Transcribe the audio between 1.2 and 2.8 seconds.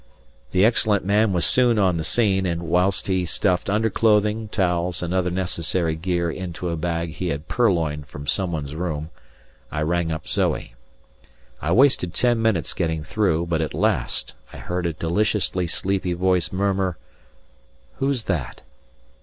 was soon on the scene, and